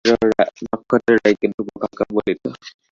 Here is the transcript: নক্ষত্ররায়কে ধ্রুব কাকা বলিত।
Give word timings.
নক্ষত্ররায়কে 0.65 1.45
ধ্রুব 1.53 1.67
কাকা 1.81 2.03
বলিত। 2.15 2.43